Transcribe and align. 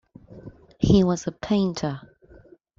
He 0.79 1.03
was 1.03 1.27
a 1.27 1.31
painter. 1.31 2.01